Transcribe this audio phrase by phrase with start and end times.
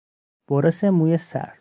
[0.49, 1.49] برس موی سر